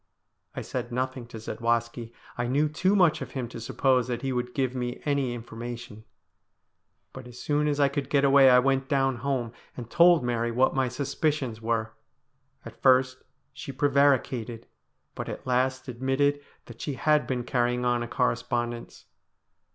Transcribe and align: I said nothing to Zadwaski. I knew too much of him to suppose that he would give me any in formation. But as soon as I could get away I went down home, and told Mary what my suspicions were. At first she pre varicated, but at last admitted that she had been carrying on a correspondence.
I 0.55 0.61
said 0.63 0.91
nothing 0.91 1.27
to 1.27 1.37
Zadwaski. 1.37 2.11
I 2.35 2.47
knew 2.47 2.67
too 2.67 2.95
much 2.95 3.21
of 3.21 3.33
him 3.33 3.47
to 3.49 3.61
suppose 3.61 4.07
that 4.07 4.23
he 4.23 4.33
would 4.33 4.55
give 4.55 4.73
me 4.73 4.99
any 5.05 5.31
in 5.35 5.43
formation. 5.43 6.05
But 7.13 7.27
as 7.27 7.39
soon 7.39 7.67
as 7.67 7.79
I 7.79 7.87
could 7.87 8.09
get 8.09 8.23
away 8.25 8.49
I 8.49 8.57
went 8.57 8.89
down 8.89 9.17
home, 9.17 9.53
and 9.77 9.91
told 9.91 10.23
Mary 10.23 10.49
what 10.49 10.73
my 10.73 10.87
suspicions 10.87 11.61
were. 11.61 11.93
At 12.65 12.81
first 12.81 13.21
she 13.53 13.71
pre 13.71 13.89
varicated, 13.89 14.65
but 15.13 15.29
at 15.29 15.45
last 15.45 15.87
admitted 15.87 16.41
that 16.65 16.81
she 16.81 16.95
had 16.95 17.27
been 17.27 17.43
carrying 17.43 17.85
on 17.85 18.01
a 18.01 18.07
correspondence. 18.07 19.05